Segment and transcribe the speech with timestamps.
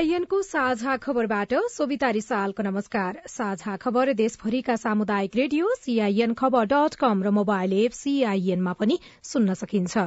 [0.00, 7.22] सीआईएनको साझा खबरबाट सोभिता रिसालको नमस्कार। साझा खबर देशभरिका सामुदायिक रेडियो सीआईएन खबर डट कम
[7.22, 9.98] र मोबाइल एप सीआईएनमा पनि सुन्न सकिन्छ।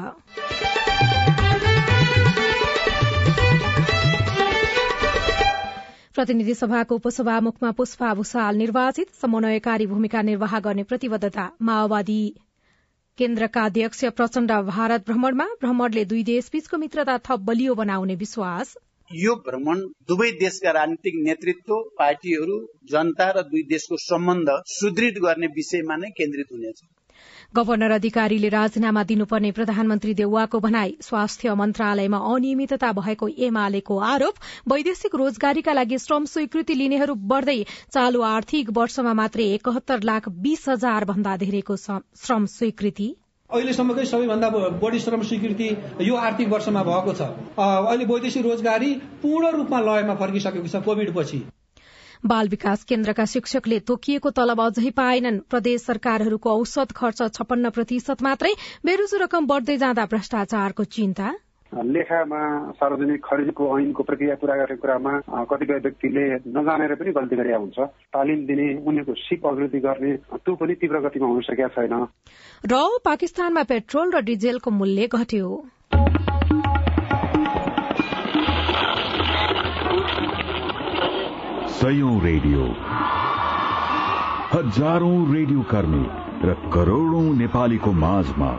[6.15, 12.23] प्रतिनिधि सभाको उपसभामुखमा पुष्पा भूषाल निर्वाचित समन्वयकारी भूमिका निर्वाह गर्ने प्रतिबद्धता माओवादी
[13.17, 18.75] केन्द्रका अध्यक्ष प्रचण्ड भारत भ्रमणमा भ्रमणले दुई देशबीचको मित्रता थप बलियो बनाउने विश्वास।
[19.15, 22.55] यो भ्रमण दुवै देशका राजनीतिक नेतृत्व पार्टीहरू
[22.91, 26.81] जनता र दुई देशको सम्बन्ध सुदृढ गर्ने विषयमा नै केन्द्रित हुनेछ।
[27.55, 34.35] गवर्नर अधिकारीले राजीनामा दिनुपर्ने प्रधानमन्त्री देउवाको भनाई स्वास्थ्य मन्त्रालयमा अनियमितता भएको एमालेको आरोप
[34.71, 41.05] वैदेशिक रोजगारीका लागि श्रम स्वीकृति लिनेहरू बढ़दै चालू आर्थिक वर्षमा मात्रै एकहत्तर लाख बीस हजार
[41.11, 43.09] भन्दा धेरैको श्रम स्वीकृति।
[43.49, 44.49] अहिलेसम्मकै सबैभन्दा
[44.81, 45.67] बढी श्रम स्वीकृति
[46.01, 47.27] यो आर्थिक वर्षमा भएको छ।
[47.57, 51.39] अहिले वैदेशिक रोजगारी पूर्ण रूपमा लयमा फर्किसकेको छ कोविड पछि
[52.25, 58.53] बाल विकास केन्द्रका शिक्षकले तोकिएको तलब अझै पाएनन्। प्रदेश सरकारहरूको औसत खर्च छपन्न प्रतिशत मात्रै
[58.85, 61.27] बेरोजु रकम बढ़दै जाँदा भ्रष्टाचारको चिन्ता।
[61.73, 62.41] लेखामा
[62.77, 65.13] सार्वजनिक खरिदको ऐनको प्रक्रिया पूरा गर्ने कुरामा
[65.49, 67.79] कतिपय व्यक्तिले नजानेर पनि गल्ती गरेका हुन्छ।
[68.13, 71.93] तालिम दिने उनीहरूको सिप अभिवृद्धि गर्ने त्यो पनि तीव्र गतिमा हुन सकेका छैन।
[72.63, 72.73] र
[73.03, 75.49] पाकिस्तानमा पेट्रोल र डिजेलको मूल्य घट्यो।
[81.81, 82.63] सयौं रेडियो।
[84.53, 86.05] हजारौं रेडियो कर्मी
[86.45, 88.51] र करोड़ौं नेपालीको माझमा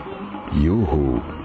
[0.61, 1.05] यो हो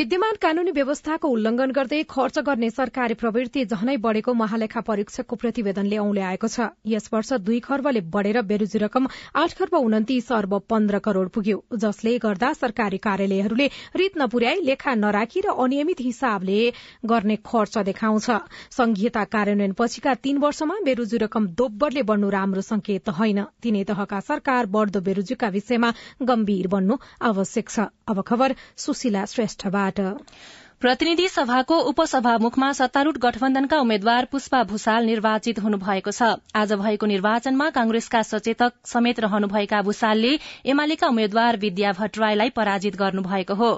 [0.00, 6.48] विद्यमान कानूनी व्यवस्थाको उल्लंघन गर्दै खर्च गर्ने सरकारी प्रवृत्ति झनै बढ़ेको महालेखा परीक्षकको प्रतिवेदनले औल्याएको
[6.48, 11.58] छ। यस वर्ष दुई खर्बले बढ़ेर बेरोजी रकम आठ खर्ब उन्तिस अर्ब पन्ध्र करोड़ पुग्यो
[11.82, 16.56] जसले गर्दा सरकारी कार्यालयहरूले रीत नपुर्याई लेखा नराखी र अनियमित हिसाबले
[17.04, 18.30] गर्ने खर्च देखाउँछ।
[18.78, 24.72] संघीयता कार्यान्वयन पछिका तीन वर्षमा बेरोजी रकम दोब्बरले बढ़नु राम्रो संकेत होइन। तिनै तहका सरकार
[24.72, 25.92] बढ़दो बेरोजीका विषयमा
[26.24, 34.62] गम्भीर बन्नु आवश्यक छ। अब खबर सुशीला श्रेष्ठबाट। प्रतिनिधि सभाको उपसभामुखमा सत्तारूढ़ गठबन्धनका उम्मेद्वार पुष्पा
[34.64, 36.22] भूषाल निर्वाचित हुनुभएको छ।
[36.56, 43.70] आज भएको निर्वाचनमा कांग्रेसका सचेतक समेत रहनुभएका भूषालले एमालेका उम्मेद्वार विद्या भट्टराईलाई पराजित गर्नुभएको हो।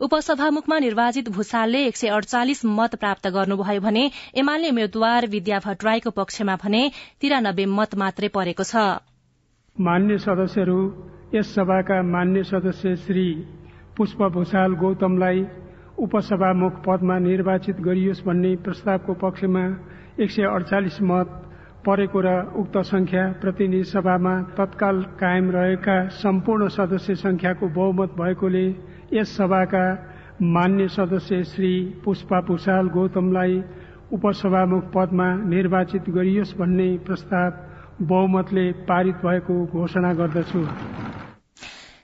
[0.00, 6.56] उपसभामुखमा निर्वाचित भूषालले एक सय अड़चालिस मत प्राप्त गर्नुभयो भने एमाले उम्मेद्वार विद्या भट्टराईको पक्षमा
[6.56, 8.76] भने तिरानब्बे मत मात्रै परेको छ।
[9.76, 10.80] मान्य सदस्यहरू
[11.34, 13.26] यस सभाका मान्य सदस्य श्री
[13.96, 15.44] पुष्प भूषाल गौतमलाई
[15.98, 19.64] उपसभामुख पदमा निर्वाचित गरियोस् भन्ने प्रस्तावको पक्षमा
[20.18, 21.28] एक सय अडचालिस मत
[21.86, 22.28] परेको र
[22.60, 28.66] उक्त संख्या प्रतिनिधि सभामा तत्काल कायम रहेका सम्पूर्ण सदस्य संख्याको बहुमत भएकोले
[29.12, 29.84] यस सभाका
[30.54, 31.72] मान्य सदस्य श्री
[32.04, 33.62] पुष्पा भूषाल गौतमलाई
[34.12, 40.64] उपसभामुख पदमा निर्वाचित गरियोस् भन्ने प्रस्ताव बहुमतले पारित भएको घोषणा गर्दछु।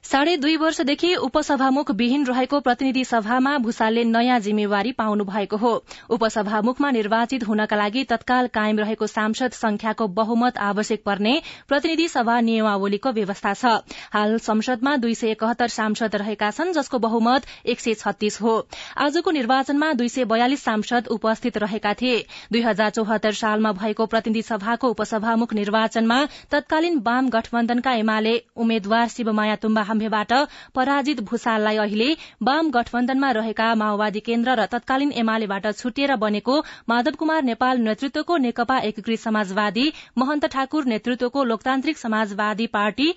[0.06, 5.72] साढे दुई वर्षदेखि उपसभामुख विहीन रहेको प्रतिनिधि सभामा भूषालले नयाँ जिम्मेवारी पाउनु भएको हो।
[6.10, 11.32] उपसभामुखमा निर्वाचित हुनका लागि तत्काल कायम रहेको सांसद संख्याको बहुमत आवश्यक पर्ने
[11.68, 13.72] प्रतिनिधि सभा नियमावलीको व्यवस्था छ।
[14.12, 18.54] हाल संसदमा दुई सय एकहत्तर सांसद रहेका छन् जसको बहुमत एक सय छत्तीस हो।
[18.98, 24.42] आजको निर्वाचनमा दुई सय बयालिस सांसद उपस्थित रहेका थिए। दुई हजार चौहत्तर सालमा भएको प्रतिनिधि
[24.44, 29.82] सभाको उपसभामुख निर्वाचनमा तत्कालीन वाम गठबन्धनका एमाले उम्मेद्वार शिवमाया तुम्बा
[30.74, 32.08] पराजित भूषाललाई अहिले
[32.42, 36.58] वाम गठबन्धनमा रहेका माओवादी केन्द्र र तत्कालीन एमालेबाट छुटिएर बनेको
[36.88, 39.86] माधव कुमार नेपाल नेतृत्वको नेकपा एकीकृत समाजवादी
[40.18, 43.08] महन्त ठाकुर नेतृत्वको लोकतान्त्रिक समाजवादी पार्टी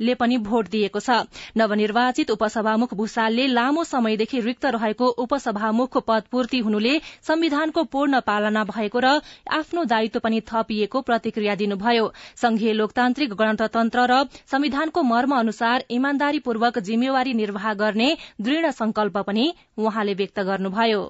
[0.00, 1.10] ले पनि भोट दिएको छ।
[1.56, 9.20] नवनिर्वाचित उपसभामुख भूषालले लामो समयदेखि रिक्त रहेको उपसभामुख पदपूर्ति हुनुले संविधानको पूर्ण पालना भएको र
[9.52, 17.34] आफ्नो दायित्व पनि थपिएको प्रतिक्रिया दिनुभयो। संघीय लोकतान्त्रिक गणतन्त्र र संविधानको मर्म अनुसार इमान्दारीपूर्वक जिम्मेवारी
[17.34, 21.02] निर्वाह गर्ने दृढ़ संकल्प पनि उहाँले व्यक्त गर्नुभयो।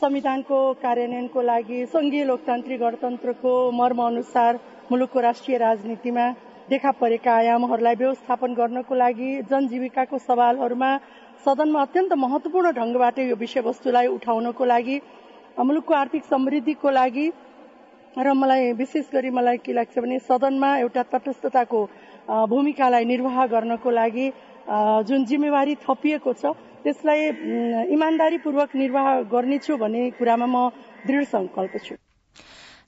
[0.00, 4.58] संविधानको कार्यान्वयनको लागि संघीय लोकतान्त्रिक गणतन्त्रको मर्म अनुसार
[4.90, 6.26] मुलुकको राष्ट्रिय राजनीतिमा
[6.70, 10.90] देखा परेका आयामहरूलाई व्यवस्थापन गर्नको लागि जनजीविकाको सवालहरूमा
[11.44, 14.96] सदनमा अत्यन्त महत्वपूर्ण ढङ्गबाट यो विषयवस्तुलाई उठाउनको लागि
[15.62, 17.26] मुलुकको आर्थिक समृद्धिको लागि
[18.18, 21.80] र मलाई विशेष गरी मलाई के लाग्छ भने सदनमा एउटा तटस्थताको
[22.50, 24.26] भूमिकालाई निर्वाह गर्नको लागि
[25.06, 27.20] जुन जिम्मेवारी थपिएको छ त्यसलाई
[27.94, 30.68] इमान्दारीपूर्वक निर्वाह गर्नेछु भन्ने कुरामा म
[31.06, 31.94] दृढ संकल्प छु।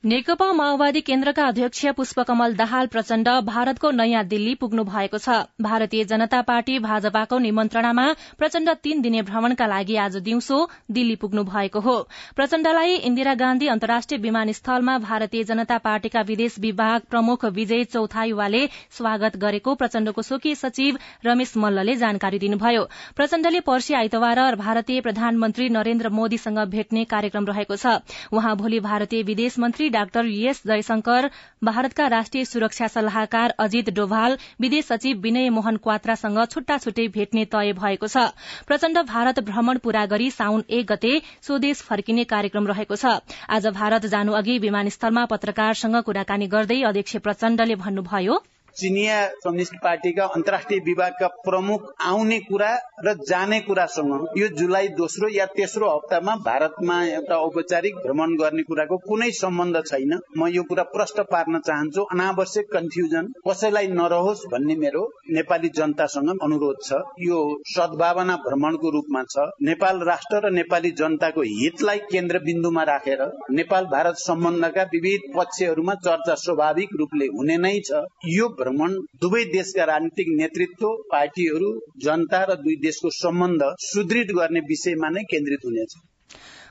[0.04, 5.28] नेकपा माओवादी केन्द्रका अध्यक्ष पुष्पकमल दाहाल प्रचण्ड भारतको नयाँ दिल्ली पुग्नु भएको छ।
[5.60, 8.04] भारतीय जनता पार्टी भाजपाको निमन्त्रणामा
[8.38, 10.58] प्रचण्ड तीन दिने भ्रमणका लागि आज दिउँसो
[10.90, 11.96] दिल्ली पुग्नु भएको हो।
[12.36, 18.62] प्रचण्डलाई इन्दिरा गान्धी अन्तर्राष्ट्रिय विमानस्थलमा भारतीय जनता पार्टीका विदेश विभाग प्रमुख विजय चौथायुवाले
[18.92, 22.86] स्वागत गरेको प्रचण्डको स्वकीय सचिव रमेश मल्लले जानकारी दिनुभयो।
[23.16, 27.98] प्रचण्डले पर्सि आइतबार भारतीय प्रधानमन्त्री नरेन्द्र मोदीसँग भेट्ने कार्यक्रम रहेको छ।
[28.32, 31.30] उहाँ भोलि भारतीय विदेश मन्त्री डाक्टर एस जयशंकर
[31.64, 37.72] भारतका राष्ट्रिय सुरक्षा सल्लाहकार अजित डोभाल विदेश सचिव विनय मोहन क्वात्रासँग छुट्टा छुट्टै भेट्ने तय
[37.72, 38.26] भएको छ।
[38.66, 43.18] प्रचण्ड भारत भ्रमण पूरा गरी साउन एक गते स्वदेश फर्किने कार्यक्रम रहेको छ।
[43.48, 48.38] आज भारत जानु अघि विमानस्थलमा पत्रकारसँग कुराकानी गर्दै अध्यक्ष प्रचण्डले भन्नुभयो
[48.78, 49.14] चिनिया
[49.44, 52.68] कम्युनिस्ट पार्टीका अन्तर्राष्ट्रिय विभागका प्रमुख आउने कुरा
[53.04, 58.96] र जाने कुरासँग यो जुलाई दोस्रो या तेस्रो हप्तामा भारतमा एउटा औपचारिक भ्रमण गर्ने कुराको
[58.98, 65.02] कुनै सम्बन्ध छैन। म यो कुरा प्रष्ट पार्न चाहन्छु। अनावश्यक कन्फ्युजन कसैलाई नरहोस् भन्ने मेरो
[65.30, 71.98] नेपाली जनतासँग अनुरोध छ। यो सद्भावना भ्रमणको रूपमा छ। नेपाल राष्ट्र र नेपाली जनताको हितलाई
[72.12, 78.94] केन्द्रबिन्दुमा राखेर नेपाल भारत सम्बन्धका विविध पक्षहरूमा चर्चा स्वाभाविक रूपले हुने नै छ। यो भ्रमण
[79.22, 81.72] दुवै देशका राजनीतिक नेतृत्व पार्टीहरू
[82.04, 85.94] जनता र दुई देशको सम्बन्ध सुदृढ गर्ने विषयमा नै केन्द्रित हुनेछ।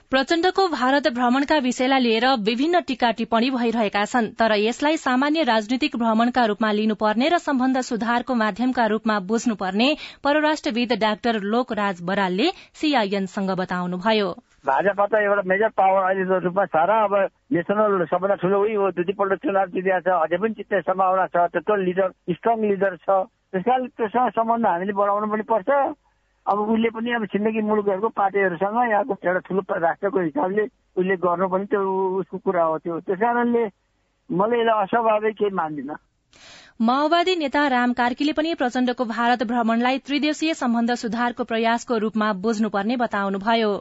[0.09, 6.45] प्रचण्डको भारत भ्रमणका विषयलाई लिएर विभिन्न टीका टिप्पणी भइरहेका छन् तर यसलाई सामान्य राजनीतिक भ्रमणका
[6.45, 9.89] रूपमा लिनुपर्ने र सम्बन्ध सुधारको माध्यमका रूपमा बुझ्नुपर्ने
[10.23, 12.47] परराष्ट्रविद डाक्टर लोकराज बरालले
[12.81, 14.29] सीआईएनसँग बताउनुभयो।
[14.67, 17.13] भाजपा त एउटा मेजर पावर अहिले रूपमा छ र अब
[17.55, 21.75] नेसनल सबभन्दा ठुलो उही हो दुईपल्ट चुनाव जितेको छ अझै पनि जित्ने सम्भावना छ त्यत्रो
[21.87, 25.69] लिडर स्ट्रङ लिडर छ। त्यस कारण त्योसँग सम्बन्ध हामीले बढाउनु पनि पर्छ।
[26.45, 30.63] अब उसले पनि अब छिमेकी मुलुकहरूको पार्टीहरूसँग यहाँको एउटा ठुलो राष्ट्रको हिसाबले
[30.99, 31.81] उसले गर्नु पनि त्यो
[32.19, 33.63] उसको कुरा हो त्यो त्यस कारणले
[34.29, 35.97] मैले यसलाई अस्वाभाविक केही मान्दिनँ।
[36.87, 43.71] माओवादी नेता राम कार्कीले पनि प्रचण्डको भारत भ्रमणलाई त्रिदेशीय सम्बन्ध सुधारको प्रयासको रूपमा बुझ्नुपर्ने बताउनुभयो।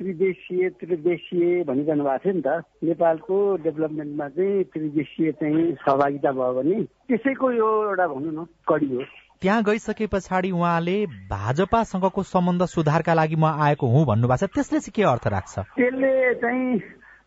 [0.00, 2.48] त्रिदेशीय त्रिदेशीय भनिरहनु भएको थियो नि त।
[2.88, 6.76] नेपालको डेभलपमेन्टमा चाहिँ त्रिदेशीय चाहिँ सहभागिता भयो भने
[7.08, 9.04] त्यसैको यो एउटा भनौँ न कडी हो।
[9.40, 10.96] त्यहाँ गइसके पछाडि उहाँले
[11.28, 15.54] भाजपासँगको सम्बन्ध सुधारका लागि म आएको हुँ भन्नुभएको छ। त्यसले चाहिँ के अर्थ राख्छ?
[15.76, 16.78] त्यसले चाहिँ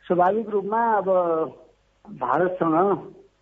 [0.10, 1.08] स्वाभाविक रूपमा अब
[2.06, 2.76] भारतसँग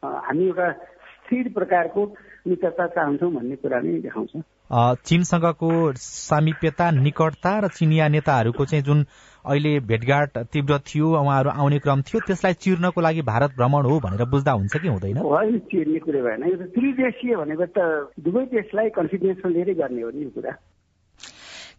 [0.04, 2.02] हामी एउटा स्थिर प्रकारको
[2.48, 4.34] मित्रता चाहन्छौँ भन्ने कुरा नै देखाउँछ।
[4.72, 9.06] चीनसँगको सामिप्यता निकटता र चिनिया नेताहरूको चाहिँ जुन
[9.46, 14.26] अहिले भेटघाट तीव्र थियो उहाँहरू आउने क्रम थियो त्यसलाई चिर्नको लागि भारत भ्रमण हो भनेर
[14.26, 15.18] बुझ्दा हुन्छ कि हुँदैन?
[15.18, 17.80] होइन चिर्ने कुरो भएन। यो त्रिदेशीय भनेको त
[18.20, 20.52] दुवै देशलाई कन्फिडेन्समा लिएरै गर्ने हो नि यो कुरा।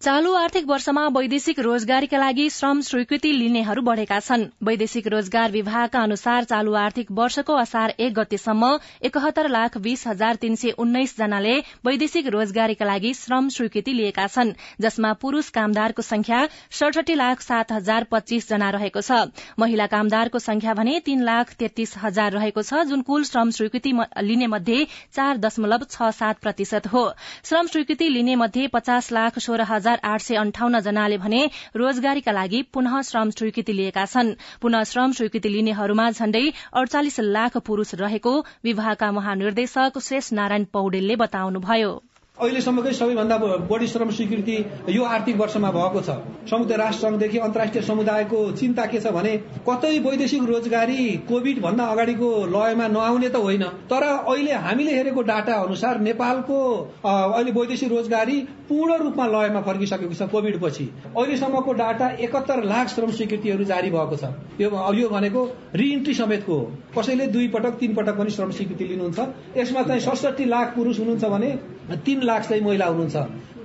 [0.03, 6.45] चालू आर्थिक वर्षमा वैदेशिक रोजगारीका लागि श्रम स्वीकृति लिनेहरू बढ़ेका छन्। वैदेशिक रोजगार विभागका अनुसार
[6.45, 8.71] चालू आर्थिक वर्षको असार एक गतेसम्म
[9.05, 11.53] एकहत्तर लाख बीस हजार तीन सय उन्नाइस जनाले
[11.87, 16.41] वैदेशिक रोजगारीका लागि श्रम स्वीकृति लिएका छन् जसमा पुरूष कामदारको संख्या
[16.81, 19.21] सडसठी लाख सात हजार पच्चीस जना रहेको छ।
[19.59, 23.95] महिला कामदारको संख्या भने तीन लाख तेत्तीस हजार रहेको छ जुन कुल श्रम स्वीकृति
[24.25, 27.07] लिने मध्ये चार दशमलव छ सात प्रतिशत हो।
[27.45, 31.41] श्रम स्वीकृति लिने मध्ये पचास लाख सोह्र हजार हजार आठ सय अन्ठाउन्न जनाले भने
[31.77, 36.45] रोजगारीका लागि पुनः श्रम स्वीकृति लिएका छन्। पुनः श्रम स्वीकृति लिनेहरूमा झण्डै
[36.75, 38.33] अडचालिस लाख पुरूष रहेको
[38.65, 41.93] विभागका महानिर्देशक शेष नारायण पौडेलले बताउनुभयो।
[42.39, 43.37] अहिलेसम्मकै सबैभन्दा
[43.69, 44.55] बढी श्रम स्वीकृति
[44.91, 49.33] यो आर्थिक वर्षमा भएको छ। संयुक्त राष्ट्र संघदेखि अन्तर्राष्ट्रिय समुदायको चिन्ता के छ भने
[49.69, 50.97] कतै वैदेशिक रोजगारी
[51.29, 56.57] कोविड भन्दा अगाडिको लयमा नआउने त होइन तर अहिले हामीले हेरेको डाटा अनुसार नेपालको
[57.05, 58.39] अहिले वैदेशिक रोजगारी
[58.71, 64.17] पूर्ण रूपमा लयमा फर्किसकेको छ कोविड पछि। अहिलेसम्मको डाटा एकहत्तर लाख श्रम स्वीकृतिहरू जारी भएको
[64.17, 65.45] छ। यो यो भनेको
[65.77, 66.59] रिइन्ट्री समेतको
[66.97, 69.21] कसैले दुई पटक तीन पटक पनि श्रम स्वीकृति लिनुहुन्छ।
[69.57, 71.51] यसमा चाहिँ सडसठी लाख पुरुष हुनुहुन्छ भने
[71.91, 73.17] तीन लाख चाहिँ महिला हुनुहुन्छ।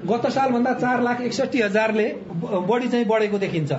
[0.08, 2.08] गत सालभन्दा चार लाख एकसठी हजारले
[2.68, 3.72] बढी चाहिँ बढेको देखिन्छ।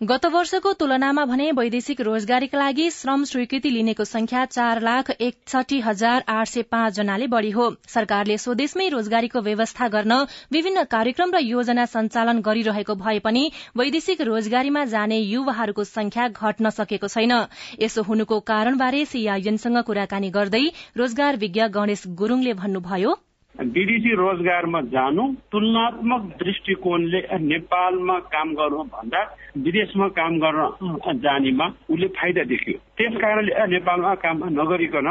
[0.00, 6.24] गत वर्षको तुलनामा भने वैदेशिक रोजगारीका लागि श्रम स्वीकृति लिनेको संख्या चार लाख एकसठी हजार
[6.28, 10.20] आठ सय पाँच जनाले बढ़ी हो। सरकारले स्वदेशमै रोजगारीको व्यवस्था गर्न
[10.52, 17.08] विभिन्न कार्यक्रम र योजना सञ्चालन गरिरहेको भए पनि वैदेशिक रोजगारीमा जाने युवाहरूको संख्या घट्न सकेको
[17.08, 17.34] छैन।
[17.82, 23.18] यसो हुनुको कारणबारे सीआईएनसँग कुराकानी गर्दै रोजगार विज्ञ गणेश गुरूङले भन्नुभयो
[23.56, 29.22] विदेशी रोजगारमा जानु तुलनात्मक दृष्टिकोणले नेपालमा काम गर्नु भन्दा
[29.56, 35.08] विदेशमा काम गर्न जानेमा उसले फाइदा देख्यो। त्यस कारणले नेपालमा काम नगरिकन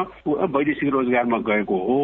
[0.53, 1.99] वैदेशिक रोजगारमा गएको हो।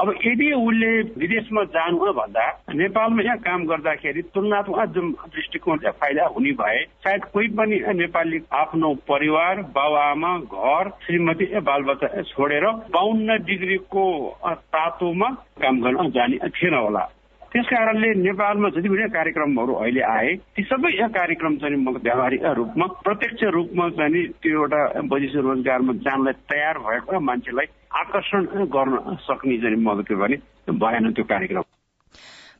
[0.00, 6.52] अब यदि उसले विदेशमा जानु भन्दा नेपालमा यहाँ काम गर्दाखेरि तुलनात्मक जुन दृष्टिकोणले फाइदा हुने
[6.60, 14.04] भए सायद कोही पनि नेपाली आफ्नो परिवार बाबुआमा घर श्रीमती बालबच्चा छोडेर बाहन्न डिग्रीको
[14.46, 15.28] तातोमा
[15.62, 17.08] काम गर्न जाने थिएन होला।
[17.52, 23.44] त्यस कारणले नेपालमा जति पनि कार्यक्रमहरू अहिले आए ती सबै कार्यक्रम चाहिँ व्यावहारिक रूपमा प्रत्यक्ष
[23.44, 24.80] रूपमा चाहिँ त्यो एउटा
[25.12, 30.36] वैदेशिक रोजगारमा जानलाई तयार भएको मान्छेलाई आकर्षण गर्न सक्ने चाहिँ मद्दत भने
[30.72, 31.62] भएन त्यो कार्यक्रम।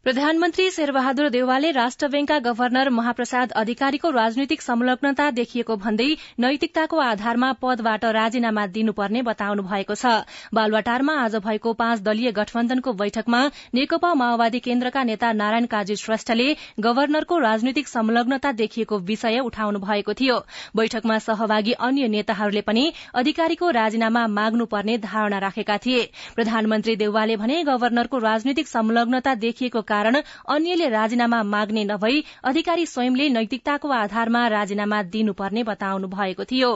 [0.06, 6.06] प्रधानमन्त्री शेरबहादुर देवालले राष्ट्र ब्याङ्कका गवर्नर महाप्रसाद अधिकारीको राजनीतिक संलग्नता देखिएको भन्दै
[6.40, 10.14] नैतिकताको आधारमा पदबाट राजीनामा दिनुपर्ने बताउनु भएको छ।
[10.54, 13.42] बालवाटारमा आज भएको पाँच दलीय गठबन्धनको बैठकमा
[13.74, 16.48] नेकपा माओवादी केन्द्रका नेता नारायण काजी श्रेष्ठले
[16.80, 20.40] गवर्नरको राजनीतिक संलग्नता देखिएको विषय उठाउनु भएको थियो।
[20.76, 26.02] बैठकमा सहभागी अन्य नेताहरूले पनि अधिकारीको राजीनामा माग्नुपर्ने धारणा राखेका थिए।
[26.34, 33.96] प्रधानमन्त्री देउवाले भने गवर्नरको राजनीतिक संलग्नता देखिएको कारण अन्यले राजीनामा माग्ने नभई अधिकारी स्वयंले नैतिकताको
[33.96, 36.72] आधारमा राजीनामा दिनुपर्ने बताउनु भएको थियो।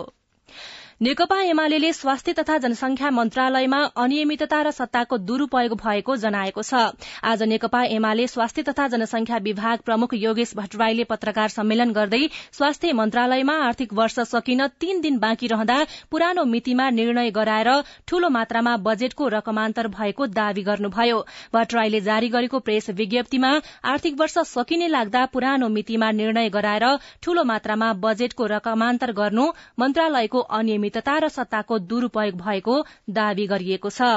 [1.00, 7.82] नेकपा एमाले स्वास्थ्य तथा जनसंख्या मन्त्रालयमा अनियमितता र सत्ताको दुरूपयोग भएको जनाएको छ। आज नेकपा
[7.92, 12.20] एमाले स्वास्थ्य तथा जनसंख्या विभाग प्रमुख योगेश भट्टराईले पत्रकार सम्मेलन गर्दै
[12.52, 15.76] स्वास्थ्य मन्त्रालयमा आर्थिक वर्ष सकिन तीन दिन बाँकी रहँदा
[16.10, 17.70] पुरानो मितिमा निर्णय गराएर
[18.08, 21.20] ठूलो मात्रामा बजेटको रकमान्तर भएको दावी गर्नुभयो।
[21.52, 23.52] भट्टराईले जारी गरेको प्रेस विज्ञप्तिमा
[23.92, 26.88] आर्थिक वर्ष सकिने लाग्दा पुरानो मितिमा निर्णय गराएर
[27.22, 29.46] ठूलो मात्रामा बजेटको रकमान्तर गर्नु
[29.78, 32.74] मन्त्रालयको अनियमित अनियमितता र सत्ताको दुरूपयोग भएको
[33.12, 34.10] दावी गरिएको छ।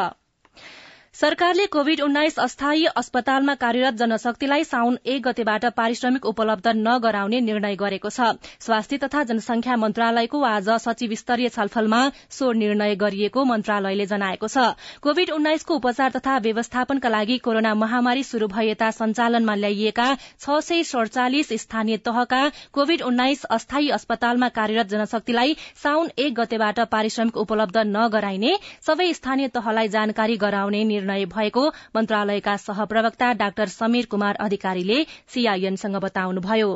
[1.16, 8.10] सरकारले कोविड उन्नाइस अस्थायी अस्पतालमा कार्यरत जनशक्तिलाई साउन एक गतेबाट पारिश्रमिक उपलब्ध नगराउने निर्णय गरेको
[8.10, 8.28] छ।
[8.60, 12.02] स्वास्थ्य तथा जनसंख्या मन्त्रालयको आज सचिव स्तरीय छलफलमा
[12.32, 14.68] सो निर्णय गरिएको मन्त्रालयले जनाएको छ।
[15.02, 20.84] कोविड उन्नाइसको उपचार तथा व्यवस्थापनका लागि कोरोना महामारी शुरू भए यता सञ्चालनमा ल्याइएका छ सय
[20.92, 28.56] सड़चालिस स्थानीय तहका कोविड उन्नाइस अस्थायी अस्पतालमा कार्यरत जनशक्तिलाई साउन एक गतेबाट पारिश्रमिक उपलब्ध नगराइने
[28.88, 36.72] सबै स्थानीय तहलाई जानकारी गराउने निर्णय भएको मन्त्रालयका सहप्रवक्ता डाक्टर समीर कुमार अधिकारीले सीआईएनसँग बताउनुभयो।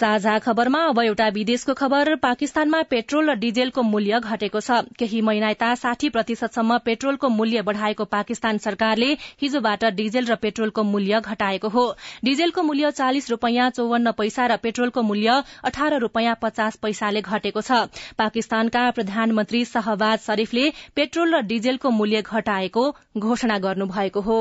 [0.00, 5.48] साझा खबरमा अब एउटा विदेशको खबर। पाकिस्तानमा पेट्रोल र डिजेलको मूल्य घटेको छ। केही महिना
[5.50, 9.10] यता साठी प्रतिशतसम्म पेट्रोलको मूल्य बढ़ाएको पाकिस्तान सरकारले
[9.42, 11.84] हिजोबाट डिजेल र पेट्रोलको मूल्य घटाएको हो।
[12.24, 17.84] डिजेलको मूल्य चालिस रूपियाँ चौवन्न पैसा र पेट्रोलको मूल्य अठार रूपियाँ पचास पैसाले घटेको छ।
[18.16, 20.64] पाकिस्तानका प्रधानमन्त्री शहबाज शरीफले
[20.96, 22.88] पेट्रोल र डिजेलको मूल्य घटाएको
[23.18, 24.40] घोषणा गर्नुभएको हो।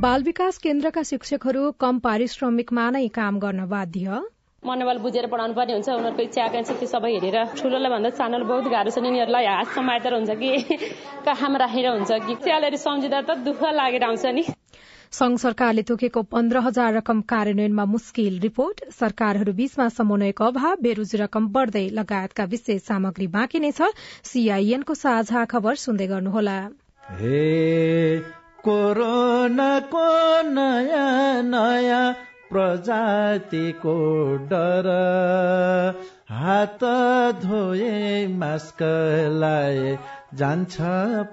[0.00, 4.20] बाल विकास केन्द्रका शिक्षकहरू कम पारिश्रमिकमा नै काम गर्न बाध्य।
[4.62, 8.70] मनोबल बुझेर पढाउनु पर्ने हुन्छ उनीहरूको इच्छा आकांक्षा त्यो सबै हेरेर ठुलोलाई भन्दा सानोलाई बहुत
[8.74, 10.48] गाह्रो छ उनीहरूलाई हात समाएर हुन्छ कि
[11.28, 14.44] कहाँमा राखेर हुन्छ कि। स्यालेरी सम्झिँदा त दुःख लागेर आउँछ नि।
[15.12, 21.52] संघ सरकारले तोकेको पन्ध्र हजार रकम कार्यान्वयनमा मुस्किल रिपोर्ट। सरकारहरू बीचमा समन्वयको अभाव बेरोजी रकम
[21.52, 23.92] बढ़दै लगायतका विशेष सामग्री बाँकी नै छ।
[24.32, 26.58] सीआईएनको साझा खबर सुन्दै गर्नुहोला।
[28.64, 30.06] कोरोनाको
[30.50, 32.12] नयाँ नयाँ
[32.50, 33.96] प्रजातिको
[34.46, 34.88] डर।
[36.30, 36.84] हात
[37.42, 38.82] धोए मास्क
[39.40, 39.98] लाए
[40.34, 40.76] जान्छ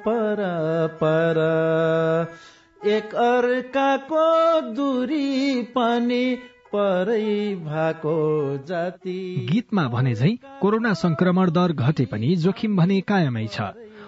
[0.07, 0.43] पर
[1.03, 1.39] पर।
[2.87, 4.27] एक अर्काको
[4.71, 6.37] दूरी पनि
[6.75, 8.15] परै भएको
[8.67, 10.31] जाति। गीतमा भने झै
[10.61, 13.61] कोरोना संक्रमण दर घटे पनि जोखिम भने कायमै छ।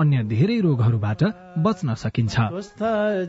[0.00, 1.22] अन्य धेरै रोगहरूबाट
[1.58, 2.34] बच्न सकिन्छ।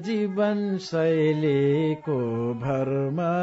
[0.05, 2.19] जीवन शैलीको
[2.61, 3.33] भरमा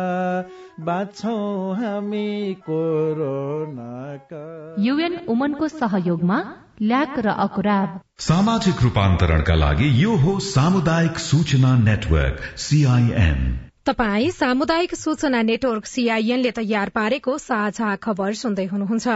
[0.80, 4.42] बाँच्छौँ हामी कोरोनाका।
[4.78, 6.38] युएन उमनको सहयोगमा
[6.82, 15.40] ल्याक र अकुराब। सामाजिक रूपान्तरणका लागि यो हो सामुदायिक सूचना नेटवर्क सीआईएन तपाई सामुदायिक सूचना
[15.42, 19.14] नेटवर्क सीआईएन ले तयार पारेको साझा खबर सुन्दै हुनुहुन्छ।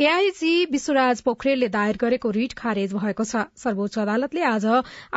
[0.00, 4.66] एआईजी विश्वराज पोखरेलले दायर गरेको रिट खारेज भएको छ। सर्वोच्च अदालतले आज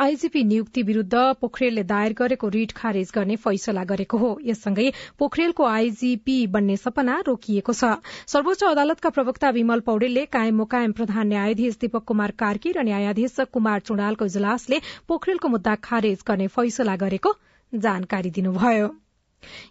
[0.04, 6.38] आईजीपी नियुक्ति विरूद्ध पोखरेलले दायर गरेको रिट खारेज गर्ने फैसला गरेको हो। यससँगै पोखरेलको आईजीपी
[6.52, 7.96] बन्ने सपना रोकिएको छ।
[8.28, 13.80] सर्वोच्च अदालतका प्रवक्ता विमल पौडेलले कायम मोकायम प्रधान न्यायाधीश दीपक कुमार कार्की र न्यायाधीश कुमार
[13.82, 17.40] चुडालको इजलासले पोखरेलको मुद्दा खारेज गर्ने फैसला गरेको
[17.72, 18.88] जानकारी दिनुभयो।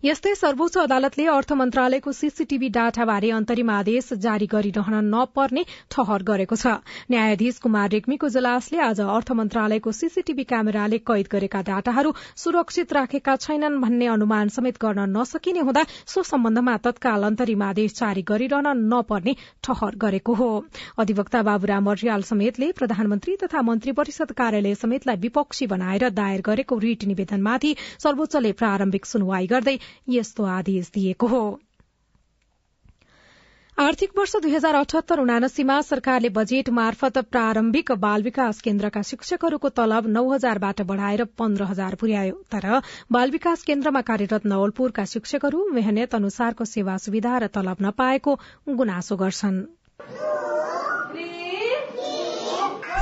[0.06, 5.64] यस्तै सर्वोच्च अदालतले अर्थ मन्त्रालयको सीसीटीभी डाटाबारे अन्तरिम आदेश जारी गरिरहन नपर्ने
[5.96, 6.74] ठहर गरेको छ।
[7.14, 13.80] न्यायाधीश कुमार रेग्मीको इजलासले आज अर्थ मन्त्रालयको सीसीटीभी क्यामेराले कैद गरेका डाटाहरू सुरक्षित राखेका छैनन्
[13.82, 15.84] भन्ने अनुमान समेत गर्न नसकिने हुँदा
[16.14, 20.50] सो सम्बन्धमा तत्काल अन्तरिम आदेश जारी गरिरहन नपर्ने ठहर गरेको हो।
[20.98, 27.06] अधिवक्ता बाबुराम अर्याल समेतले प्रधानमन्त्री तथा मन्त्री परिषद कार्यालय समेतलाई विपक्षी बनाएर दायर गरेको रिट
[27.12, 29.80] निवेदनमाथि सर्वोच्चले प्रारम्भिक सुनवाई गर्दै
[30.12, 31.48] यस्तो आदेश दिएको हो।
[33.78, 40.10] आर्थिक वर्ष दुई हजार अठहत्तर उनासीमा सरकारले बजेट मार्फत प्रारम्भिक बाल विकास केन्द्रका शिक्षकहरूको तलब
[40.18, 46.72] नौ हजारबाट बढ़ाएर पन्ध्र हजार पुर्यायो। तर बाल विकास केन्द्रमा कार्यरत नवलपुरका शिक्षकहरू मेहनत अनुसारको
[46.74, 48.40] सेवा सुविधा र तलब नपाएको
[48.76, 49.66] गुनासो गर्छन्।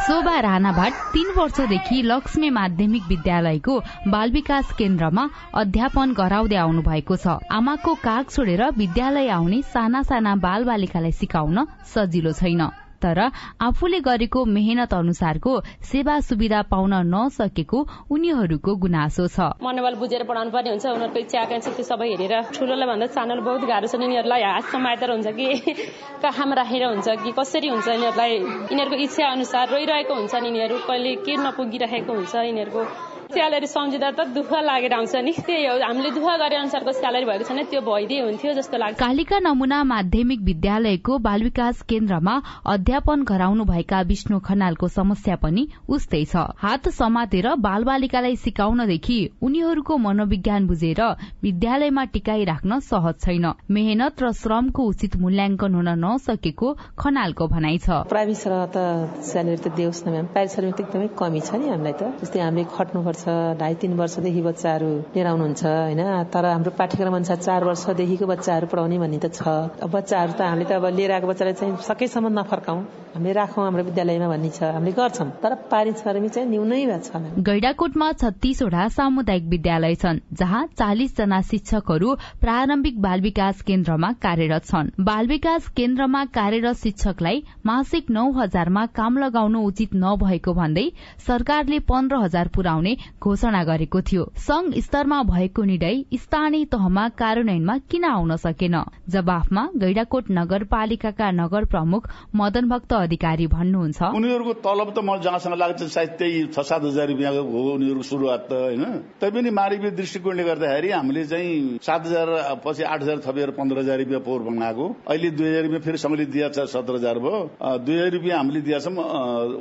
[0.08, 3.76] शोभा राणाभाट तीन वर्षदेखि लक्ष्मी माध्यमिक विद्यालयको
[4.08, 5.28] बाल विकास केन्द्रमा
[5.62, 11.68] अध्यापन गराउँदै आउनु भएको छ। आमाको काग छोडेर विद्यालय आउने साना साना बाल बालिकालाई सिकाउन
[11.92, 13.20] सजिलो छैन। तर
[13.62, 15.54] आफूले गरेको मेहनत अनुसारको
[15.92, 17.80] सेवा सुविधा पाउन नसकेको
[18.12, 22.88] उनीहरूको गुनासो छ। मनोबल बुझेर पढाउनु पर्ने हुन्छ उनीहरूको इच्छा आकांक्षा त्यो सबै हेरेर ठुलोलाई
[22.88, 25.48] भन्दा सानोले बहुत गाह्रो छ। यिनीहरूलाई हात समाएर हुन्छ कि
[26.24, 28.34] कहाँमा राखेर हुन्छ कि कसरी हुन्छ यिनीहरूलाई?
[28.72, 34.52] यिनीहरूको इच्छा अनुसार रोइरहेको हुन्छ यिनीहरू कहिले के नपुगिरहेको हुन्छ यिनीहरूको स्यालेरी सम्झिँदा त दुःख
[34.64, 38.54] लागेर आउँछ नि। त्यही हो हामीले दुःख गरे अनुसारको स्यालेरी भएको छैन त्यो भइदिए हुन्थ्यो
[38.56, 42.36] जस्तो लाग्छ। कालिका नमुना माध्यमिक विद्यालयको बाल विकास केन्द्रमा
[42.66, 49.98] अध्यापन गराउनु भएका विष्णु खनालको समस्या पनि उस्तै छ। हात समातेर बाल बालिकालाई सिकाउनदेखि उनीहरूको
[49.98, 51.02] मनोविज्ञान बुझेर
[51.44, 58.08] विद्यालयमा टिकाइ राख्न सहज छैन। मेहनत र श्रमको उचित मूल्याङ्कन हुन नसकेको खनालको भनाइ छ।
[58.08, 58.78] प्राइभेट त
[59.20, 63.17] स्यालेरी त देऊ न म्याम। त एकदमै कमी छ नि हामीलाई त। जस्तै हामीले खट्नुपर्छ
[63.60, 66.02] ढाई तिन वर्षदेखि बच्चाहरू लिएर आउनुहुन्छ होइन?
[66.34, 69.42] तर हाम्रो पाठ्यक्रम अनुसार चार वर्षदेखिको बच्चाहरू पढाउने भन्ने त छ।
[69.86, 72.82] बच्चाहरू त हामीले त अब लिएर आएको बच्चालाई चाहिँ सकेसम्म नफर्काउँ।
[73.16, 78.12] हामीले राखौँ हाम्रो विद्यालयमा भन्ने छ। हामीले गर्छौँ। तर पारिश्रमिक चाहिँ न्यूनै भएको छ गैडाकोटमा
[78.14, 85.28] छत्तीसवटा सामुदायिक विद्यालय छन् जहाँ चालिस जना शिक्षकहरू प्रारम्भिक बाल विकास केन्द्रमा कार्यरत छन्। बाल
[85.28, 90.86] विकास केन्द्रमा कार्यरत शिक्षकलाई मासिक नौ हजारमा काम लगाउनु उचित नभएको भन्दै
[91.28, 98.04] सरकारले पन्ध्र हजार पुर्याउने घोषणा गरेको थियो। संघ स्तरमा भएको निर्णय स्थानीय तहमा कार्यान्वयनमा किन
[98.06, 98.76] आउन सकेन?
[99.10, 105.84] जवाफमा गैडाकोट नगरपालिकाका नगर प्रमुख मदन भक्त अधिकारी भन्नुहुन्छ। उनीहरूको तलब त म जहाँसँग लाग्छ
[105.84, 108.84] सायद त्यही छ सात हजार रुपियाँ हो उनीहरूको सुरुवात त होइन?
[109.22, 112.28] तैपनि मानवीय दृष्टिकोणले गर्दाखेरि हामीले चाहिँ सात हजार
[112.66, 116.26] पछि आठ हजार थपेर पन्ध्र हजार रुपियाँ पोहोर बनाएको। अहिले दुई हजार रुपियाँ फेरि सङ्घले
[116.26, 117.38] दिएको छ सत्र हजार भयो।
[117.86, 118.96] दुई हजार रुपियाँ हामीले दिएका छौँ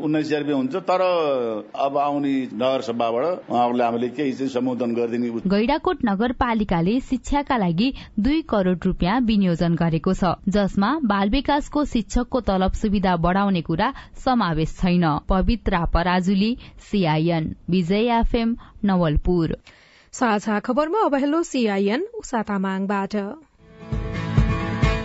[0.05, 1.01] उन्नाइस हजार रुपियाँ हुन्छ। तर
[1.87, 8.77] अब आउने नगरसभाबाट उहाँहरूले हामीले केही चाहिँ सम्बोधन गरिदिने गैडाकोट नगरपालिकाले शिक्षाका लागि दुई करोड़
[8.85, 13.93] रूपियाँ विनियोजन गरेको छ जसमा बाल विकासको शिक्षकको तलब सुविधा बढ़ाउने कुरा
[14.25, 16.53] समावेश छैन। Pavitra Parajuli
[16.91, 19.57] CIN Vijay FM Nawalpur.
[20.15, 23.15] साझा खबरमा अब हेलो सीआईएन उषा तामाङबाट।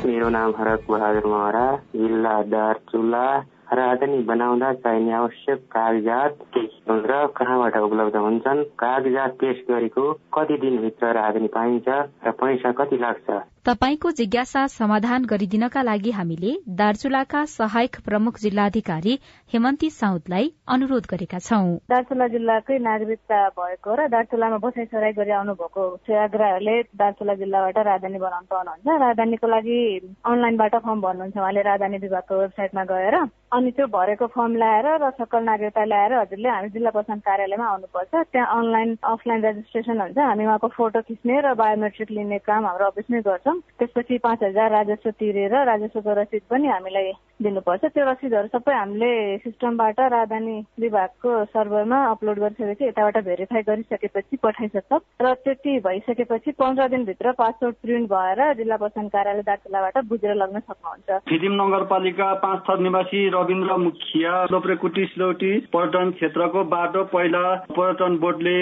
[0.06, 1.66] मेरो नाम भरत बहादुर महरा
[1.96, 3.26] जिल्ला दार्चुला
[3.74, 6.64] राजधानी बनाउँदा चाहिने आवश्यक कागजात के
[7.08, 8.64] र कहाँबाट उपलब्ध हुन्छन्?
[8.80, 10.04] कागजात पेश गरेको
[10.34, 11.88] कति दिनभित्र राजधानी पाइन्छ
[12.28, 13.30] र पैसा कति लाग्छ?
[13.66, 19.14] तपाईँको जिज्ञासा समाधान गरिदिनका लागि हामीले दार्चुलाका सहायक प्रमुख जिल्लाधिकारी
[19.54, 25.84] हेमन्ती साउदलाई अनुरोध गरेका छौं। दार्चुला जिल्लाकै नागरिकता भएको र दार्चुलामा बसाइ सराई गरी आउनुभएको
[26.10, 29.78] सेवाग्राहीहरूले दार्चुला जिल्लाबाट राजधानी बनाउनु पाउनुहुन्छ। राजधानीको लागि
[30.26, 33.16] अनलाइनबाट फर्म भर्नुहुन्छ। उहाँले राजधानी विभागको वेबसाइटमा गएर
[33.52, 38.26] अनि त्यो भरेको फर्म ल्याएर र सकल नागरिकता ल्याएर हजुरले हामी जिल्ला प्रशासन कार्यालयमा आउनुपर्छ।
[38.34, 43.22] त्यहाँ अनलाइन अफलाइन रेजिस्ट्रेसन हुन्छ। हामी उहाँको फोटो खिच्ने र बायोमेट्रिक लिने काम हाम्रो अफिसमै
[43.30, 47.12] गर्छौँ। त्यसपछि पाँच हजार राजस्व तिरेर राजस्वको रसिद पनि हामीलाई
[47.42, 55.00] दिनुपर्छ। त्यो रसिदहरू सबै हामीले सिस्टमबाट राजधानी विभागको सर्भरमा अपलोड गरिसकेपछि यताबाट भेरिफाई गरिसकेपछि पठाइसक्छ।
[55.22, 61.20] र त्यति भइसकेपछि पन्ध्र दिनभित्र पासपोर्ट प्रिन्ट भएर जिल्ला प्रशासन कार्यालय दार्चुलाबाट बुझेर लग्न सक्नुहुन्छ।
[61.30, 68.58] फिदिम नगरपालिका पाँच थर निवासी रविन्द्र मुखिया लोप्रेकुटी सिलौटी पर्यटन क्षेत्रको बाटो पहिला पर्यटन बोर्डले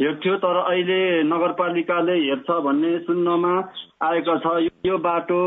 [0.00, 3.52] हेर्थ्यो तर अहिले नगरपालिकाले हेर्छ भन्ने सुन्नमा
[4.06, 4.56] आएको छ
[4.86, 5.42] यो बाटो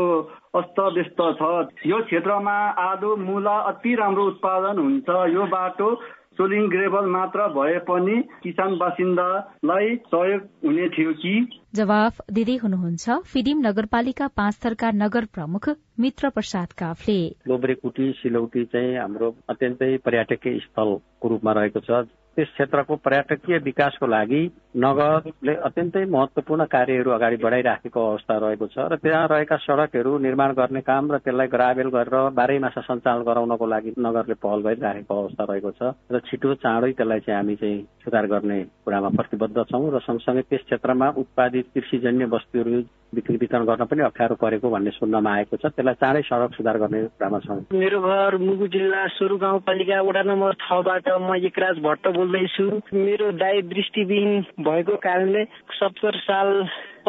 [0.58, 1.50] अस्त व्यस्त छ।
[1.86, 5.94] यो क्षेत्रमा आलु मुला अति राम्रो उत्पादन हुन्छ। यो बाटो
[6.38, 11.34] सोलिङ ग्रेभल मात्र भए पनि किसान बासिन्दालाई सहयोग हुने थियो कि?
[11.74, 15.68] जवाफ दिँदै हुनुहुन्छ फिडिम नगरपालिका पाँच थरका नगर प्रमुख
[16.00, 22.08] मित्र प्रसाद काफले। लोब्रेकुटी सिलौटी चाहिँ हाम्रो अत्यन्तै पर्यटकीय स्थलको रूपमा रहेको छ।
[22.40, 24.40] त्यस क्षेत्रको पर्यटकीय विकासको लागि
[24.76, 30.80] नगरले अत्यन्तै महत्वपूर्ण कार्यहरू अगाडि बढाइराखेको अवस्था रहेको छ र त्यहाँ रहेका सड़कहरू निर्माण गर्ने
[30.82, 35.70] काम र त्यसलाई ग्राभेल गरेर बाह्रै मासा सञ्चालन गराउनको लागि नगरले पहल गरिराखेको अवस्था रहेको
[35.72, 40.48] छ र छिटो चाँडै त्यसलाई चाहिँ हामी चाहिँ सुधार गर्ने कुरामा प्रतिबद्ध छौँ र सँगसँगै
[40.48, 42.80] त्यस क्षेत्रमा उत्पादित कृषिजन्य वस्तुहरू
[43.14, 47.00] बिक्री वितरण गर्न पनि अप्ठ्यारो परेको भन्ने सुन्नमा आएको छ। त्यसलाई चाँडै सड़क सुधार गर्ने
[47.10, 52.66] कुरामा छौँ मेरो घर मुगु जिल्ला सोरु गाउँपालिका वडा नम्बर छबाट म एकराज भट्ट बोल्दैछु।
[52.94, 55.44] मेरो दाई दृष्टिविहीन भएको कारणले
[55.74, 56.48] सत्तर साल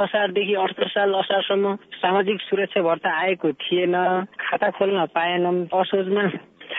[0.01, 3.95] असारदेखि अठहत्तर साल असारसम्म सामाजिक सुरक्षा भत्ता आएको थिएन।
[4.41, 6.23] खाता खोल्न पाएनौँ असोजमा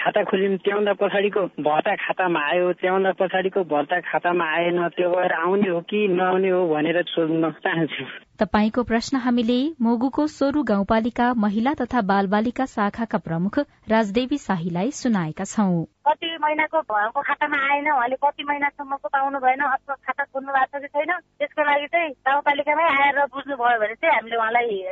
[0.03, 5.69] खाता खोल्यौँ त्योभन्दा पछाडिको भर्ता खातामा आयो त्योभन्दा पछाडिको भर्ता खातामा आएन त्यो भएर आउने
[5.71, 8.05] हो कि नआउने हो भनेर सोध्न चाहन्छु।
[8.43, 15.45] तपाईँको प्रश्न हामीले मोगुको सोरु गाउँपालिका महिला तथा बाल बालिका शाखाका प्रमुख राजदेवी शाहीलाई सुनाएका
[15.45, 20.79] छौं। कति महिनाको भएको खातामा आएन उहाँले कति महिनासम्मको पाउनु भएन अथवा खाता खोल्नु भएको
[20.79, 24.83] छ कि छैन त्यसको लागि चाहिँ गाउँपालिकामै आएर बुझ्नुभयो भने चाहिँ हामीले उहाँलाई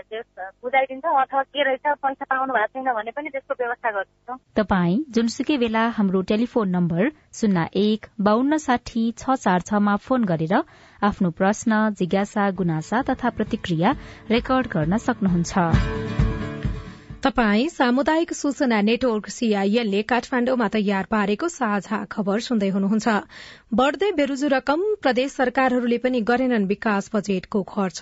[0.63, 5.57] बुझाइदिन्छौँ अथवा के रहेछ पैसा पाउनु भएको छैन भने पनि त्यसको व्यवस्था गर्छौँ तपाई जुनसुकै
[5.57, 10.55] बेला हाम्रो टेलिफोन नम्बर शून्य एक बान्न साठी छ चार छमा फोन गरेर
[11.03, 13.95] आफ्नो प्रश्न जिज्ञासा गुनासा तथा प्रतिक्रिया
[14.31, 15.67] रेकर्ड गर्न सक्नुहुन्छ।
[17.25, 23.17] तपाई सामुदायिक सूचना नेटवर्क सीआईएलले काठमाण्डुमा तयार पारेको साझा खबर सुन्दै हुनुहुन्छ।
[23.75, 28.01] बढ़दै बेरुजु रकम प्रदेश सरकारहरूले पनि गरेनन् विकास बजेटको खर्च।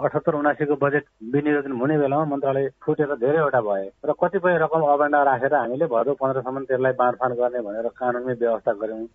[0.00, 5.54] अठहत्तर उनासीको बजेट विनियोजन हुने बेलामा मन्त्रालय फुटेर धेरैवटा भए र कतिपय रकम अभाण्डा राखेर
[5.54, 9.06] हामीले भदौ पन्ध्रसम्म त्यसलाई बाँडफाँड गर्ने भनेर कानूनमै व्यवस्था गर्यौं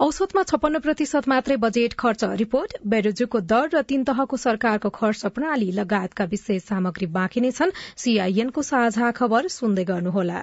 [0.00, 5.70] औसतमा छप्पन्न प्रतिशत मात्रै बजेट खर्च। रिपोर्ट बेरोजुको दर र तीन तहको सरकारको खर्च प्रणाली
[5.78, 10.42] लगायतका विशेष सामग्री बाँकी नै छन्। सीआईएनको साझा खबर सुन्दै गर्नुहोला।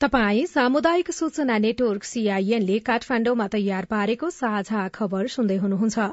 [0.00, 6.04] तपाई सामुदायिक सूचना नेटवर्क सीआईएनले काठमाण्डुमा तयार पारेको साझा खबर सुन्दै हुनुहुन्छ।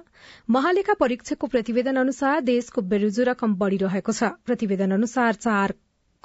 [0.49, 5.75] महालेखा परीक्षकको प्रतिवेदन अनुसार देशको बेरुजु रकम बढ़िरहेको छ। प्रतिवेदन अनुसार चार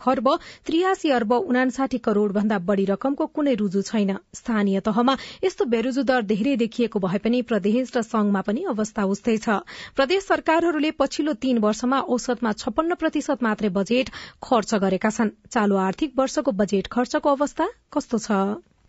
[0.00, 0.28] खर्ब
[0.66, 6.22] त्रियासी अर्ब उनासाठी करोड़ भन्दा बढ़ी रकमको कुनै रुजु छैन। स्थानीय तहमा यस्तो बेरुजु दर
[6.24, 9.60] धेरै देखिएको भए पनि प्रदेश र संघमा पनि अवस्था उस्तै छ।
[9.96, 14.10] प्रदेश सरकारहरूले पछिल्लो तीन वर्षमा औसतमा छप्पन्न प्रतिशत मात्रै बजेट
[14.42, 18.30] खर्च गरेका छन्। चालू आर्थिक वर्षको बजेट खर्चको अवस्था कस्तो छ?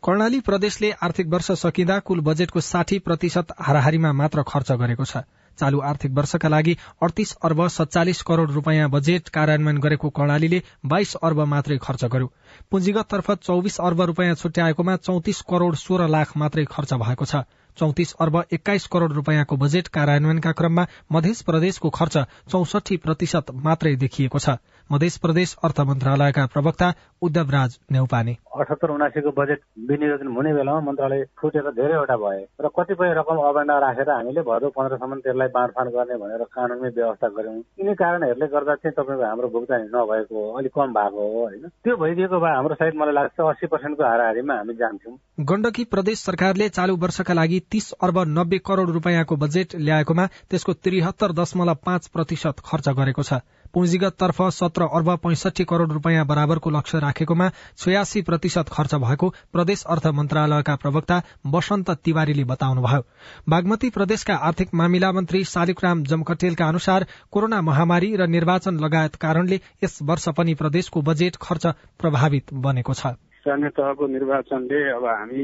[0.03, 5.23] कर्णाली प्रदेशले आर्थिक वर्ष सकिँदा कुल बजेटको साठी प्रतिशत हाराहारीमा मात्र खर्च गरेको छ।
[5.59, 11.39] चालू आर्थिक वर्षका लागि अडतिस अर्ब सत्तालिस करोड़ रूपियाँ बजेट कार्यान्वयन गरेको कर्णालीले बाइस अर्ब
[11.45, 12.31] मात्रै खर्च गर्यो।
[12.71, 17.43] पुँजीगततर्फ चौविस अर्ब रूपियाँ छुट्याएकोमा चौतिस करोड़ सोह्र लाख मात्रै खर्च भएको छ।
[17.77, 22.17] चौतिस अर्ब एक्काइस करोड़ रूपियाँको बजेट कार्यान्वयनका क्रममा मध्य प्रदेशको खर्च
[22.51, 24.57] चौसठी प्रतिशत मात्रै देखिएको छ।
[24.89, 31.23] मध्य प्रदेश अर्थ मन्त्रालयका प्रवक्ता उद्धव राज नेउपाने। अठहत्तर उनासीको बजेट विनियोजन हुने बेलामा मन्त्रालय
[31.41, 36.43] फुटेर धेरैवटा भए र कतिपय रकम अभेन्डा राखेर हामीले भदौ पन्ध्रसम्म त्यसलाई बाँडफाँड गर्ने भनेर
[36.51, 41.39] कानूनमै व्यवस्था गर्यौँ यिनै कारणहरूले गर्दा चाहिँ तपाईँको हाम्रो भुक्तानी नभएको अलिक कम भएको हो
[41.39, 41.63] होइन?
[41.83, 45.15] त्यो भइदिएको भए हाम्रो साइड मलाई लाग्छ अस्सी पर्सेन्टको हाराहारीमा हामी जान्थ्यौँ।
[45.47, 51.31] गण्डकी प्रदेश सरकारले चालू वर्षका लागि तीस अर्ब नब्बे करोड़ रूपियाँको बजेट ल्याएकोमा त्यसको त्रिहत्तर
[51.33, 53.41] दशमलव पाँच प्रतिशत खर्च गरेको छ।
[53.73, 59.83] पुँजीगत तर्फ सत्र अर्ब पैंसठी करोड़ रूपियाँ बराबरको लक्ष्य राखेकोमा छयासी प्रतिशत खर्च भएको प्रदेश
[59.87, 63.01] अर्थ मन्त्रालयका प्रवक्ता वसन्त तिवारीले बताउनुभयो।
[63.49, 69.99] बागमती प्रदेशका आर्थिक मामिला मन्त्री शालिकराम जमकटेलका अनुसार कोरोना महामारी र निर्वाचन लगायत कारणले यस
[70.03, 71.67] वर्ष पनि प्रदेशको बजेट खर्च
[71.99, 75.43] प्रभावित बनेको छ। स्थानीय तहको निर्वाचनले अब हामी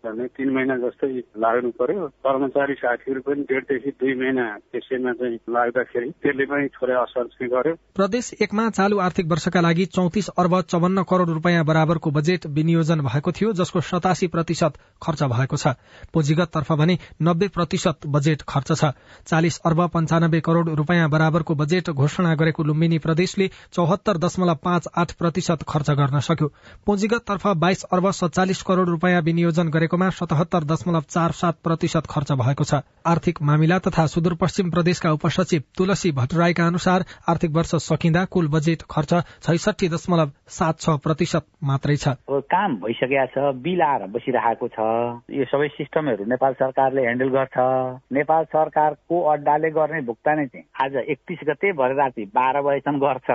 [0.00, 6.08] झन्डै तिन महिना जस्तै लाग्नु पर्यो। कर्मचारी साथीहरू पनि डेढदेखि दुई महिना त्यसैमा चाहिँ लाग्दाखेरि
[6.24, 11.02] त्यसले पनि थोरै असर चाहिँ गर्यो। प्रदेश एकमा चालू आर्थिक वर्षका लागि चौतिस अर्ब चौवन्न
[11.04, 15.76] करोड़ रूपियाँ बराबरको बजेट विनियोजन भएको थियो जसको सतासी प्रतिशत खर्च भएको छ।
[16.14, 18.92] पुँजीगत तर्फ भने नब्बे प्रतिशत बजेट खर्च छ।
[19.28, 25.12] चालिस अर्ब पञ्चानब्बे करोड़ रूपियाँ बराबरको बजेट घोषणा गरेको लुम्बिनी प्रदेशले चौहत्तर दशमलव पाँच आठ
[25.20, 26.48] प्रतिशत खर्च गर्न सक्यो।
[26.86, 32.30] पुँजीगत तर्फ बाइस अर्ब सत्तालिस करोड़ रूपियाँ विनियोजन गरेकोमा सतहत्तर दशमलव चार सात प्रतिशत खर्च
[32.32, 38.48] भएको छ। आर्थिक मामिला तथा सुदूरपश्चिम प्रदेशका उपसचिव तुलसी भट्टराईका अनुसार आर्थिक वर्ष सकिँदा कुल
[38.48, 42.14] बजेट खर्च छैसठी दशमलव सात छ प्रतिशत मात्रै छ।
[42.54, 44.78] काम भइसकेका छ बिल आएर बसिरहेको छ।
[45.34, 47.58] यो सबै सिस्टमहरू नेपाल सरकारले ह्यान्डल गर्छ।
[48.14, 53.28] नेपाल सरकारको अड्डाले गर्ने भुक्तानी चाहिँ आज एकतिस गते भरे राति बाह्र बजेसम्म गर्छ।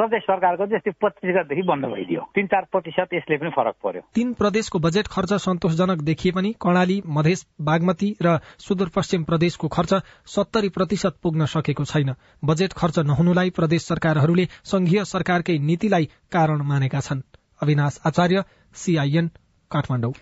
[0.00, 4.32] प्रदेश सरकारको चाहिँ पच्चिस गतेदेखि बन्द भइदियो। तीन चार प्रतिशत यसले पनि फरक पर्यो। तीन
[4.32, 9.94] प्रदेशको बजेट खर्च सन्तोषजनक देखिए पनि कर्णाली मधेस बागमती र सुदूरपश्चिम प्रदेशको खर्च
[10.26, 17.00] सत्तरी प्रतिशत पुग्न सकेको छैन। बजेट खर्च नहुनुलाई प्रदेश सरकारहरूले संघीय सरकारकै नीतिलाई कारण मानेका
[17.00, 17.26] छन्।
[17.60, 18.44] अविनाश आचार्य
[18.76, 19.30] सीआईएन
[19.70, 20.12] काठमाडौँ।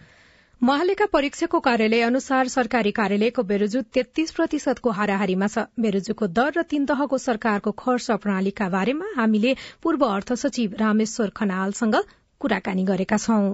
[0.63, 6.87] महालेखा परीक्षकको कार्यालय अनुसार सरकारी कार्यालयको बेरोजु तेत्तीस प्रतिशतको हाराहारीमा छ। बेरोजुको दर र तीन
[6.87, 11.97] तहको सरकारको खर्च प्रणालीका बारेमा हामीले पूर्व अर्थ सचिव रामेश्वर खनालसँग
[12.45, 13.45] कुराकानी गरेका छौं।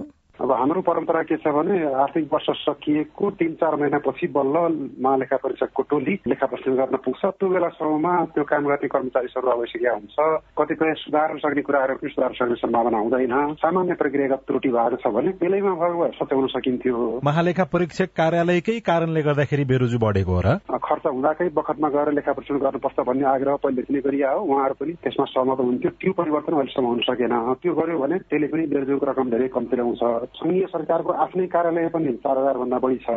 [0.41, 4.55] अब हाम्रो परम्परा के छ भने आर्थिक वर्ष सकिएको तिन चार महिनापछि बल्ल
[4.97, 9.93] महालेखा परीक्षकको टोली लेखा प्रश्न गर्न पुग्छ। त्यो बेलासम्ममा त्यो काम गर्ने कर्मचारी सरुवा भइसकेका
[9.93, 10.17] हुन्छ।
[10.57, 15.31] कतिपय सुधार्न सक्ने कुराहरू पनि सुधार सक्ने सम्भावना हुँदैन। सामान्य प्रक्रियागत त्रुटि भएको छ भने
[15.37, 20.57] बेलैमा भएको सच्याउन सकिन्थ्यो। महालेखा परीक्षक कार्यालयकै कारणले गर्दाखेरि बेरोजु बढेको हो र?
[20.81, 24.93] खर्च हुँदाकै बखतमा गएर लेखा परीक्षण गर्नुपर्छ भन्ने आग्रह पहिलेदेखि नै गरिआ हो। उहाँहरू पनि
[25.05, 29.29] त्यसमा सहमत हुन्थ्यो त्यो परिवर्तन अहिलेसम्म हुन सकेन। त्यो गर्यो भने त्यसले पनि बेरोजुको रकम
[29.29, 30.01] धेरै कम्ती ल्याउँछ।
[30.35, 33.13] संघीय सरकारको आफ्नै कार्यालय पनि चार हजार भन्दा बढी छ।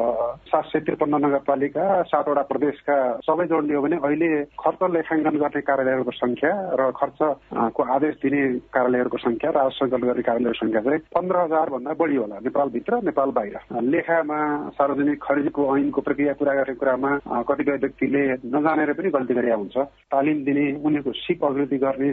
[0.50, 4.28] सात सय त्रिपन्न नगरपालिका सातवटा प्रदेशका सबै जोड्ने हो भने अहिले
[4.60, 8.42] खर्च लेखाङ्कन गर्ने कार्यालयहरूको संख्या र खर्चको आदेश दिने
[8.76, 13.30] कार्यालयहरूको संख्या राजस्व सञ्चालन गर्ने कार्यालयहरूको संख्या चाहिँ पन्ध्र हजार भन्दा बढी होला नेपालभित्र नेपाल
[13.38, 13.56] बाहिर।
[13.88, 14.40] लेखामा
[14.76, 17.12] सार्वजनिक खरिदको ऐनको प्रक्रिया पूरा गर्ने कुरामा
[17.48, 19.76] कतिपय व्यक्तिले नजानेर पनि गल्ती गरे हुन्छ
[20.12, 22.10] तालिम दिने उनीहरूको सिप अभिवृद्धि गर्ने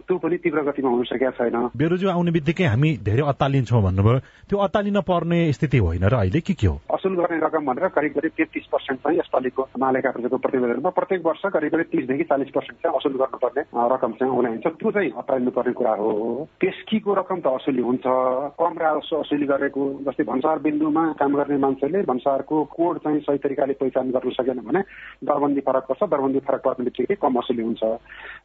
[0.00, 4.58] त्यो पनि तीव्र गतिमा हुन सकेका छैन। बेरोजु आउने बित्तिकै हामी धेरै अत्तालिन्छौँ भन्नुभयो। त्यो
[4.58, 6.80] अत्तालिन पर्ने स्थिति होइन र अहिले के के हो?
[7.06, 11.42] असुल गर्ने रकम भनेर करिब करिब तेत्तिस पर्सेन्ट चाहिँ यसपालिको महालेखा प्रजाको प्रतिवेदनमा प्रत्येक वर्ष
[11.54, 13.62] करिब करिब तिसदेखि चालिस पर्सेन्ट चाहिँ असुल गर्नुपर्ने
[13.94, 16.10] रकम चाहिँ हुनुहुन्छ त्यो चाहिँ अत्तालिनु पर्ने कुरा हो।
[16.58, 18.06] पेस्कीको रकम त असुली हुन्छ।
[18.58, 23.78] कम राजस्व असुली गरेको जस्तै भन्सार बिन्दुमा काम गर्ने मान्छेले भन्सारको कोड चाहिँ सही तरिकाले
[23.78, 24.80] पहिचान गर्न सकेन भने
[25.30, 27.82] दरबन्दी फरक पर्छ। दरबन्दी फरक पर्ने बित्तिकै कम असुली हुन्छ।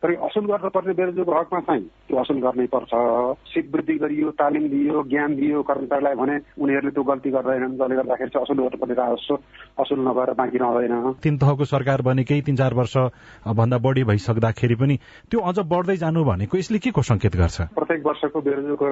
[0.05, 2.93] तर असुल गर्नुपर्ने बेरोजुको हकमा चाहिँ त्यो असुल गर्नै पर्छ।
[3.49, 8.29] सिप वृद्धि गरियो तालिम दियो ज्ञान दियो कर्मचारीलाई भने उनीहरूले त्यो गल्ती गर्दैनन्। जसले गर्दाखेरि
[8.29, 9.35] चाहिँ असुल गर्नुपर्ने राजस्व
[9.79, 12.95] असुल नभएर बाँकी रहँदैन। तीन तहको सरकार बनेकै तीन चार वर्ष
[13.47, 14.95] भन्दा बढी भइसक्दाखेरि पनि
[15.31, 17.71] त्यो अझ बढ्दै जानु भनेको यसले के को संकेत गर्छ?
[17.71, 18.87] प्रत्येक वर्षको बेरोजुको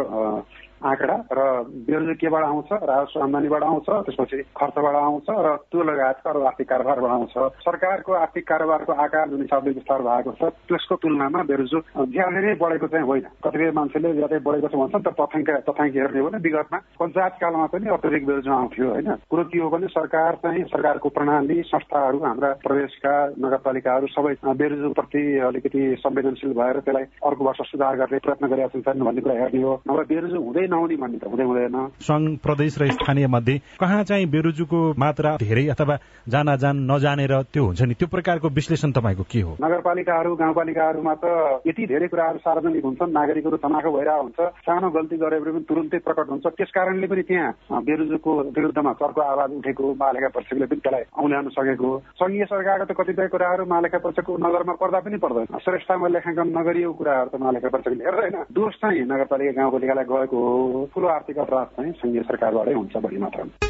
[0.79, 1.39] आँकडा र
[1.87, 7.11] बेरोजु केबाट आउँछ राजस्व आमदानीबाट आउँछ त्यसपछि खर्चबाट आउँछ र त्यो लगायतको अरू आर्थिक कारोबारबाट
[7.11, 7.33] आउँछ।
[7.67, 12.87] सरकारको आर्थिक कारोबारको आकार जुन हिसाबले विस्तार भएको छ त्यसको तुलनामा बेरोजु ज्यादा नै बढेको
[12.87, 17.33] चाहिँ होइन। कतिपय मान्छेले ज्यादै बढेको छ भन्छन् तर तथ्याङ्क तथ्याङ्क हेर्ने भने विगतमा पञ्चायत
[17.41, 22.19] कालमा पनि अत्यधिक बेरोजगार आउँथ्यो होइन। कुरो के हो भने सरकार चाहिँ सरकारको प्रणाली संस्थाहरू
[22.23, 28.79] हाम्रा प्रदेशका नगरपालिकाहरू सबै बेरोजगारप्रति अलिकति संवेदनशील भएर त्यसलाई अर्को वर्ष सुधार गर्ने प्रयत्न गरेका
[28.79, 32.77] छन् भन्ने कुरा हेर्ने हो। नभए बेरोजु हुँदै नहुने भन्ने त हुँदै हुँदैन। संघ प्रदेश
[32.81, 35.95] र स्थानीय मध्ये कहाँ चाहिँ बेरोजुको मात्रा धेरै अथवा
[36.27, 39.51] जान जान नजानेर त्यो हुन्छ नि त्यो प्रकारको विश्लेषण तपाईँको के हो?
[39.61, 41.25] नगरपालिकाहरू गाउँपालिकाहरूमा त
[41.67, 46.27] यति धेरै कुराहरू सार्वजनिक हुन्छन् नागरिकहरू तनाखो भइरहेको हुन्छ सानो गल्ती गरे पनि तुरुन्तै प्रकट
[46.29, 51.49] हुन्छ। त्यस कारणले पनि त्यहाँ बेरोजुको विरुद्धमा चर्को आवाज उठेको महालेखा परीक्षकले पनि त्यसलाई औल्याउन
[51.57, 56.93] सकेको। संघीय सरकारको त कतिपय कुराहरू महालेखा परीक्षकको नगरमा पर्दा पनि पर्दैन। श्रेष्ठमा लेखाङ्कन नगरिएको
[56.99, 60.58] कुराहरू त महालेखा परीक्षकले हेर्दैन। दोष चाहिँ नगरपालिका गाउँपालिकालाई गएको हो।
[60.93, 63.67] ठुलो आर्थिक अपराध चाहिँ संघीय सरकारबाटै हुन्छ बढी मात्रामा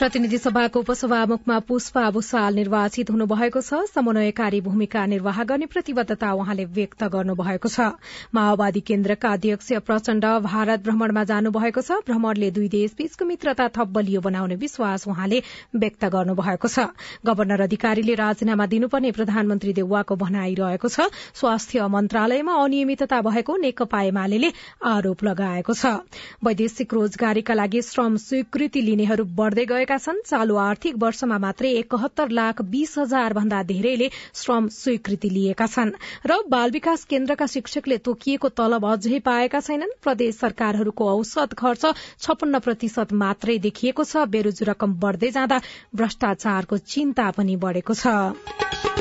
[0.00, 7.04] प्रतिनिधि सभाको उपसभामुखमा पुष्पा भूषाल निर्वाचित हुनुभएको छ। समन्वयकारी भूमिका निर्वाह गर्ने प्रतिबद्धता उहाँले व्यक्त
[7.04, 8.00] गर्नुभएको छ।
[8.34, 14.56] माओवादी केन्द्रका अध्यक्ष प्रचण्ड भारत भ्रमणमा जानुभएको छ। भ्रमणले दुई देशबीचको मित्रता थप बलियो बनाउने
[14.56, 15.42] विश्वास उहाँले
[15.76, 16.88] व्यक्त गर्नुभएको छ।
[17.26, 24.52] गवर्नर अधिकारीले राजीनामा दिनुपर्ने प्रधानमन्त्री देउवाको भनाइरहेको छ। स्वास्थ्य मन्त्रालयमा अनियमितता भएको नेकपा एमाले
[24.96, 26.08] आरोप लगाएको छ।
[26.44, 32.62] वैदेशिक रोजगारीका लागि श्रम स्वीकृति लिनेहरू बढ़दै गएका छन्। चालू आर्थिक वर्षमा मात्रै एकहत्तर लाख
[32.70, 35.92] बीस हजार भन्दा धेरैले श्रम स्वीकृति लिएका छन्
[36.26, 42.58] र बाल विकास केन्द्रका शिक्षकले तोकिएको तलब अझै पाएका छैनन्। प्रदेश सरकारहरूको औसत खर्च छपन्न
[42.60, 45.60] प्रतिशत मात्रै देखिएको छ। बेरोजी रकम बढ़दै जाँदा
[45.94, 48.99] भ्रष्टाचारको चिन्ता पनि बढ़ेको छ।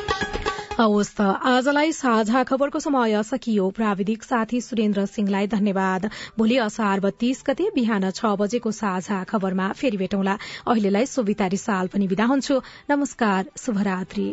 [0.79, 7.69] हवस् आजलाई साझा खबरको समय सकियो। प्राविधिक साथी सुरेन्द्र सिंहलाई धन्यवाद। भोलि असार बत्तीस गते
[7.75, 10.37] बिहान छ बजेको साझा खबरमा फेरि भेटौँला।
[10.67, 14.27] अहिलेलाई सुविता रिसाल पनि विदा हुन्छु। नमस्कार शुभरात्री।